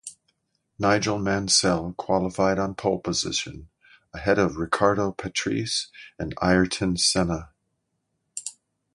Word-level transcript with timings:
Nigel 0.79 1.19
Mansell 1.19 1.93
qualified 1.93 2.57
on 2.57 2.73
pole 2.73 2.97
position, 2.97 3.69
ahead 4.15 4.39
of 4.39 4.55
Riccardo 4.57 5.11
Patrese 5.11 5.89
and 6.17 6.33
Ayrton 6.41 6.97
Senna. 6.97 7.51